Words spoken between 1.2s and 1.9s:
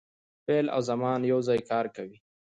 یو ځای کار